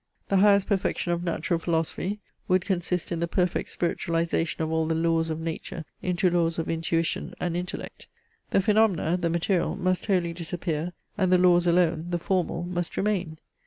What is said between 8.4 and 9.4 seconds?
The phaenomena (the